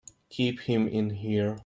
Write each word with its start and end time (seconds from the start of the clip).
Keep 0.29 0.61
him 0.61 0.87
in 0.87 1.11
here! 1.11 1.59